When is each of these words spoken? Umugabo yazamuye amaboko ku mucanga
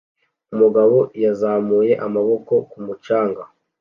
Umugabo 0.53 0.97
yazamuye 1.23 1.93
amaboko 2.05 2.53
ku 2.69 2.77
mucanga 2.85 3.41